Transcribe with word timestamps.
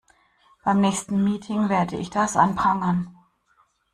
Beim 0.65 0.81
nächsten 0.81 1.23
Meeting 1.23 1.69
werde 1.69 1.95
ich 1.95 2.09
das 2.09 2.35
anprangern. 2.35 3.15